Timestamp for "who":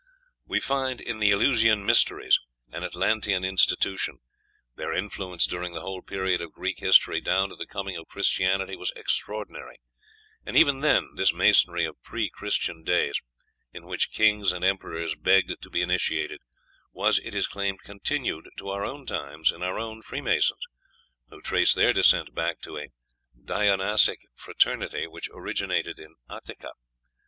21.29-21.41